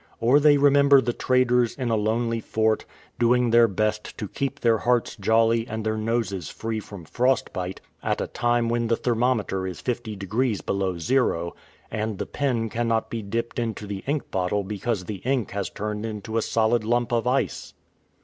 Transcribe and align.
Or 0.19 0.39
they 0.39 0.57
remember 0.57 0.99
the 0.99 1.13
traders 1.13 1.75
in 1.75 1.91
a 1.91 1.95
lonely 1.95 2.39
fort, 2.39 2.85
doing 3.19 3.51
their 3.51 3.67
best 3.67 4.17
to 4.17 4.27
keep 4.27 4.59
their 4.59 4.79
hearts 4.79 5.15
jolly 5.15 5.67
and 5.67 5.85
their 5.85 5.95
noses 5.95 6.49
free 6.49 6.79
from 6.79 7.05
frostbite, 7.05 7.81
at 8.01 8.19
a 8.19 8.25
time 8.25 8.67
when 8.67 8.87
the 8.87 8.95
thermometer 8.95 9.67
is 9.67 9.79
fifty 9.79 10.15
degrees 10.15 10.61
below 10.61 10.97
zero, 10.97 11.55
and 11.91 12.17
the 12.17 12.25
i86 12.25 12.31
THE 12.31 12.31
HUDSON 12.31 12.31
BAY 12.31 12.31
SHIPS 12.31 12.31
pen 12.33 12.69
cannot 12.83 13.09
be 13.11 13.21
dipped 13.21 13.59
into 13.59 13.85
the 13.85 14.03
ink 14.07 14.31
bottle 14.31 14.63
because 14.63 15.05
the 15.05 15.17
ink 15.17 15.51
has 15.51 15.69
turned 15.69 16.03
into 16.03 16.35
a 16.35 16.41
solid 16.41 16.83
lump 16.83 17.11
of 17.13 17.27
ice. 17.27 17.75